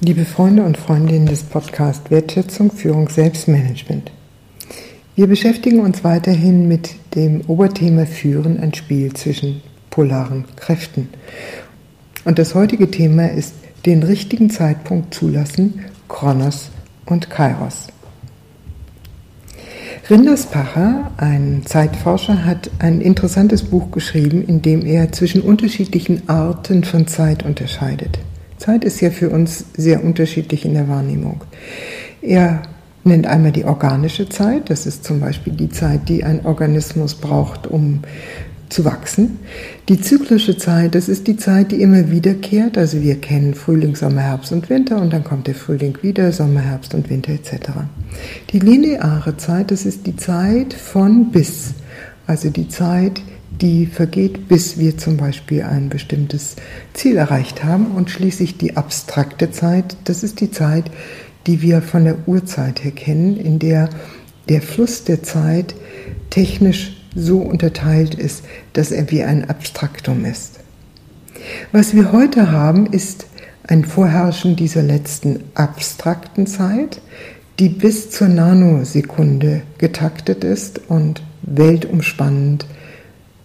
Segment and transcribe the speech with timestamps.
[0.00, 4.12] Liebe Freunde und Freundinnen des Podcasts Wertschätzung, Führung, Selbstmanagement.
[5.16, 11.08] Wir beschäftigen uns weiterhin mit dem Oberthema Führen, ein Spiel zwischen polaren Kräften.
[12.24, 13.54] Und das heutige Thema ist
[13.86, 16.70] den richtigen Zeitpunkt zulassen, Kronos
[17.06, 17.88] und Kairos.
[20.08, 27.08] Rinderspacher, ein Zeitforscher, hat ein interessantes Buch geschrieben, in dem er zwischen unterschiedlichen Arten von
[27.08, 28.20] Zeit unterscheidet.
[28.68, 31.40] Zeit ist ja für uns sehr unterschiedlich in der Wahrnehmung.
[32.20, 32.60] Er
[33.02, 37.66] nennt einmal die organische Zeit, das ist zum Beispiel die Zeit, die ein Organismus braucht,
[37.66, 38.00] um
[38.68, 39.38] zu wachsen.
[39.88, 42.76] Die zyklische Zeit, das ist die Zeit, die immer wiederkehrt.
[42.76, 46.60] Also wir kennen Frühling, Sommer, Herbst und Winter und dann kommt der Frühling wieder, Sommer,
[46.60, 47.70] Herbst und Winter etc.
[48.52, 51.72] Die lineare Zeit, das ist die Zeit von bis.
[52.26, 53.22] Also die Zeit,
[53.60, 56.56] die vergeht, bis wir zum Beispiel ein bestimmtes
[56.94, 57.92] Ziel erreicht haben.
[57.92, 60.90] Und schließlich die abstrakte Zeit, das ist die Zeit,
[61.46, 63.90] die wir von der Urzeit her kennen, in der
[64.48, 65.74] der Fluss der Zeit
[66.30, 70.60] technisch so unterteilt ist, dass er wie ein Abstraktum ist.
[71.72, 73.26] Was wir heute haben, ist
[73.66, 77.00] ein Vorherrschen dieser letzten abstrakten Zeit,
[77.58, 82.66] die bis zur Nanosekunde getaktet ist und weltumspannend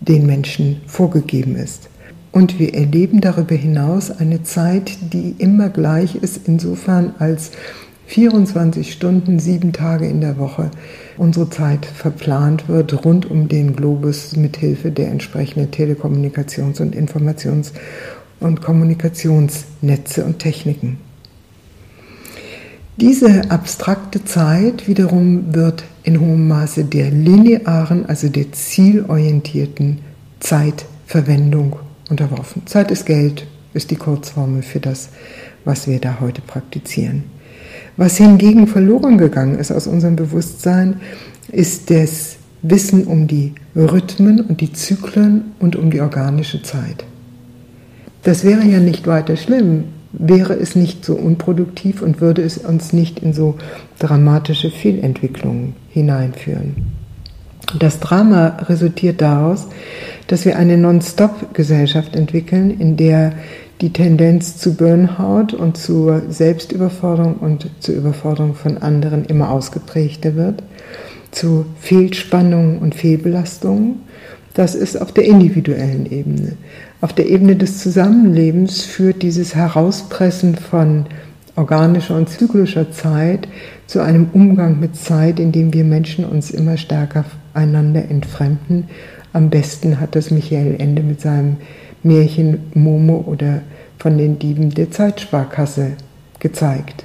[0.00, 1.88] den Menschen vorgegeben ist.
[2.32, 7.50] Und wir erleben darüber hinaus eine Zeit, die immer gleich ist, insofern als
[8.06, 10.70] 24 Stunden, sieben Tage in der Woche
[11.16, 17.72] unsere Zeit verplant wird rund um den Globus mit Hilfe der entsprechenden Telekommunikations- und Informations-
[18.40, 20.98] und Kommunikationsnetze und Techniken.
[23.00, 30.00] Diese abstrakte Zeit wiederum wird in hohem Maße der linearen, also der zielorientierten
[30.38, 31.76] Zeitverwendung
[32.10, 32.60] unterworfen.
[32.66, 35.08] Zeit ist Geld, ist die Kurzformel für das,
[35.64, 37.24] was wir da heute praktizieren.
[37.96, 41.00] Was hingegen verloren gegangen ist aus unserem Bewusstsein,
[41.50, 47.06] ist das Wissen um die Rhythmen und die Zyklen und um die organische Zeit.
[48.24, 52.92] Das wäre ja nicht weiter schlimm, wäre es nicht so unproduktiv und würde es uns
[52.92, 53.56] nicht in so
[53.98, 57.00] dramatische Fehlentwicklungen hineinführen.
[57.78, 59.68] Das Drama resultiert daraus,
[60.26, 63.32] dass wir eine Non-Stop-Gesellschaft entwickeln, in der
[63.80, 70.62] die Tendenz zu Burnout und zur Selbstüberforderung und zur Überforderung von anderen immer ausgeprägter wird,
[71.30, 74.00] zu Fehlspannungen und Fehlbelastungen.
[74.54, 76.56] Das ist auf der individuellen Ebene.
[77.02, 81.06] Auf der Ebene des Zusammenlebens führt dieses Herauspressen von
[81.56, 83.48] organischer und zyklischer Zeit
[83.86, 87.24] zu einem Umgang mit Zeit, in dem wir Menschen uns immer stärker
[87.54, 88.88] einander entfremden.
[89.32, 91.56] Am besten hat das Michael Ende mit seinem
[92.02, 93.62] Märchen Momo oder
[93.98, 95.92] von den Dieben der Zeitsparkasse
[96.38, 97.04] gezeigt.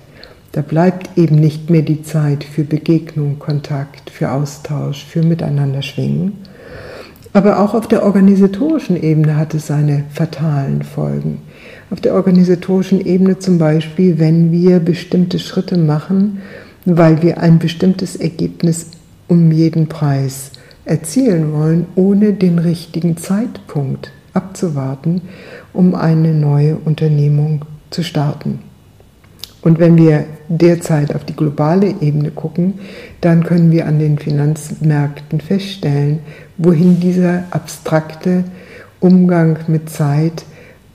[0.51, 6.33] Da bleibt eben nicht mehr die Zeit für Begegnung, Kontakt, für Austausch, für Miteinander schwingen
[7.35, 11.41] aber auch auf der organisatorischen Ebene hat es seine fatalen Folgen.
[11.91, 16.41] Auf der organisatorischen Ebene zum Beispiel, wenn wir bestimmte Schritte machen,
[16.85, 18.91] weil wir ein bestimmtes Ergebnis
[19.27, 20.51] um jeden Preis
[20.85, 25.21] erzielen wollen, ohne den richtigen Zeitpunkt abzuwarten,
[25.73, 28.59] um eine neue Unternehmung zu starten.
[29.65, 32.75] Und wenn wir derzeit auf die globale Ebene gucken,
[33.21, 36.19] dann können wir an den Finanzmärkten feststellen,
[36.57, 38.43] wohin dieser abstrakte
[38.99, 40.45] Umgang mit Zeit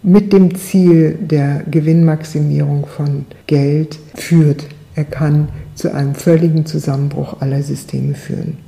[0.05, 4.67] mit dem Ziel der Gewinnmaximierung von Geld führt.
[4.95, 8.59] Er kann zu einem völligen Zusammenbruch aller Systeme führen.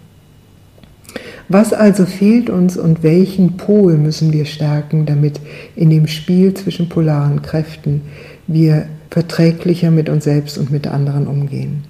[1.49, 5.41] Was also fehlt uns und welchen Pol müssen wir stärken, damit
[5.77, 8.03] in dem Spiel zwischen polaren Kräften
[8.49, 11.85] wir verträglicher mit uns selbst und mit anderen umgehen.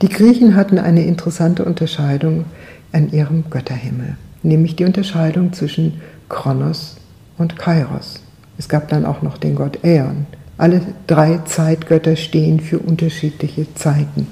[0.00, 2.44] Die Griechen hatten eine interessante Unterscheidung
[2.92, 6.98] an ihrem Götterhimmel, nämlich die Unterscheidung zwischen Kronos
[7.36, 8.22] und Kairos.
[8.58, 10.26] Es gab dann auch noch den Gott Aeon.
[10.56, 14.28] Alle drei Zeitgötter stehen für unterschiedliche Zeiten.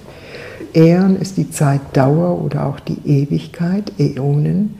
[0.76, 4.76] Aeon ist die Zeitdauer oder auch die Ewigkeit, Äonen.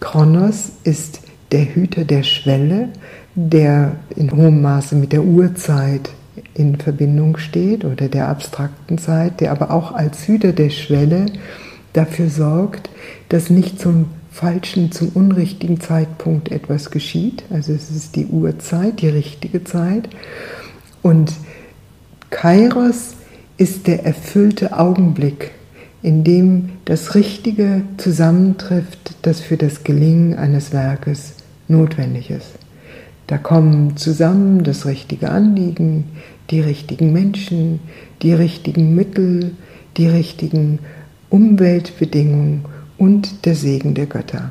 [0.00, 1.20] Kronos ist
[1.52, 2.88] der Hüter der Schwelle,
[3.34, 6.08] der in hohem Maße mit der Urzeit
[6.58, 11.26] in Verbindung steht oder der abstrakten Zeit, der aber auch als Hüter der Schwelle
[11.92, 12.90] dafür sorgt,
[13.28, 17.44] dass nicht zum falschen, zum unrichtigen Zeitpunkt etwas geschieht.
[17.50, 20.08] Also es ist die Uhrzeit, die richtige Zeit.
[21.02, 21.32] Und
[22.30, 23.14] Kairos
[23.56, 25.52] ist der erfüllte Augenblick,
[26.02, 31.34] in dem das Richtige zusammentrifft, das für das Gelingen eines Werkes
[31.66, 32.52] notwendig ist.
[33.26, 36.04] Da kommen zusammen das richtige Anliegen,
[36.50, 37.80] die richtigen Menschen,
[38.22, 39.52] die richtigen Mittel,
[39.96, 40.78] die richtigen
[41.30, 42.64] Umweltbedingungen
[42.96, 44.50] und der Segen der Götter.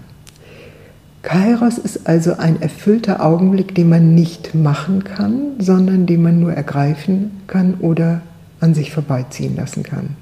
[1.23, 6.53] Kairos ist also ein erfüllter Augenblick, den man nicht machen kann, sondern den man nur
[6.53, 8.21] ergreifen kann oder
[8.59, 10.15] an sich vorbeiziehen lassen kann.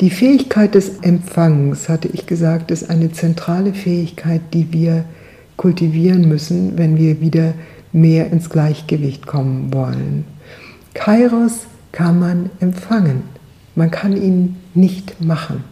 [0.00, 5.04] Die Fähigkeit des Empfangens, hatte ich gesagt, ist eine zentrale Fähigkeit, die wir
[5.58, 7.52] kultivieren müssen, wenn wir wieder
[7.92, 10.24] mehr ins Gleichgewicht kommen wollen.
[10.94, 13.22] Kairos kann man empfangen,
[13.74, 15.64] man kann ihn nicht machen.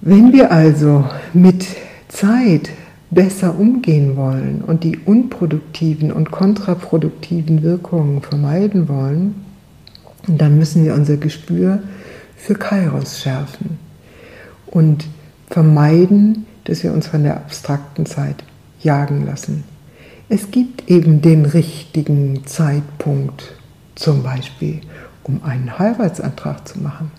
[0.00, 1.66] Wenn wir also mit
[2.08, 2.70] Zeit
[3.10, 9.44] besser umgehen wollen und die unproduktiven und kontraproduktiven Wirkungen vermeiden wollen,
[10.26, 11.82] dann müssen wir unser Gespür
[12.36, 13.78] für Kairos schärfen
[14.66, 15.06] und
[15.48, 18.42] vermeiden, dass wir uns von der abstrakten Zeit
[18.80, 19.64] jagen lassen.
[20.34, 23.52] Es gibt eben den richtigen Zeitpunkt,
[23.94, 24.80] zum Beispiel
[25.24, 27.10] um einen Heiratsantrag zu machen,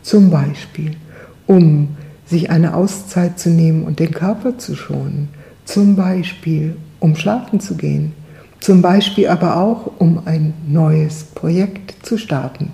[0.00, 0.92] zum Beispiel
[1.46, 1.88] um
[2.24, 5.28] sich eine Auszeit zu nehmen und den Körper zu schonen,
[5.66, 8.14] zum Beispiel um schlafen zu gehen,
[8.58, 12.70] zum Beispiel aber auch um ein neues Projekt zu starten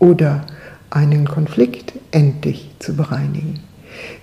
[0.00, 0.46] oder
[0.90, 3.60] einen Konflikt endlich zu bereinigen.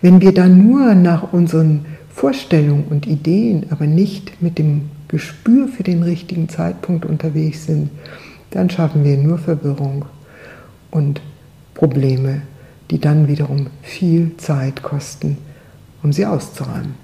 [0.01, 5.83] Wenn wir dann nur nach unseren Vorstellungen und Ideen, aber nicht mit dem Gespür für
[5.83, 7.89] den richtigen Zeitpunkt unterwegs sind,
[8.51, 10.05] dann schaffen wir nur Verwirrung
[10.91, 11.21] und
[11.73, 12.41] Probleme,
[12.89, 15.37] die dann wiederum viel Zeit kosten,
[16.03, 16.95] um sie auszuräumen.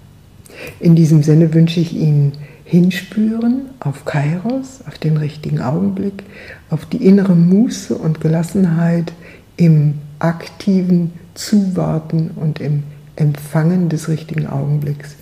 [0.79, 2.33] In diesem Sinne wünsche ich Ihnen
[2.65, 6.23] Hinspüren auf Kairos, auf den richtigen Augenblick,
[6.69, 9.11] auf die innere Muße und Gelassenheit,
[9.57, 12.83] im aktiven Zuwarten und im
[13.15, 15.15] Empfangen des richtigen Augenblicks.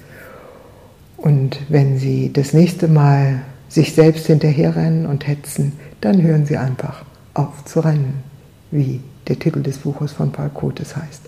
[1.22, 7.04] Und wenn Sie das nächste Mal sich selbst hinterherrennen und hetzen, dann hören Sie einfach
[7.34, 8.24] auf zu rennen,
[8.72, 11.24] wie der Titel des Buches von Paul Kotes heißt.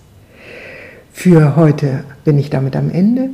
[1.14, 3.30] Für heute bin ich damit am Ende.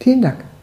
[0.00, 0.55] Vielen Dank.